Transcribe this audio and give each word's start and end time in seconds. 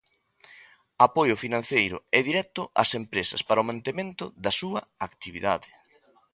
Apoio 1.07 1.35
financeiro 1.43 1.97
e 2.17 2.19
directo 2.29 2.61
ás 2.81 2.91
empresas 3.01 3.41
para 3.47 3.63
o 3.63 3.67
mantemento 3.71 4.25
da 4.43 4.51
súa 4.59 4.81
actividade. 5.07 5.69